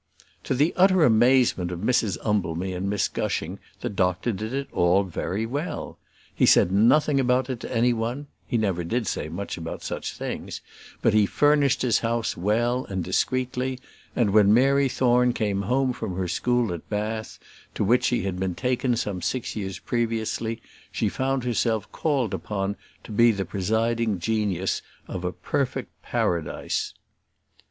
[0.45, 5.03] To the utter amazement of Mrs Umbleby and Miss Gushing, the doctor did it all
[5.03, 5.99] very well.
[6.33, 10.17] He said nothing about it to any one he never did say much about such
[10.17, 10.59] things
[11.03, 13.77] but he furnished his house well and discreetly;
[14.15, 17.37] and when Mary Thorne came home from her school at Bath,
[17.75, 20.59] to which she had been taken some six years previously,
[20.91, 26.95] she found herself called upon to be the presiding genius of a perfect paradise.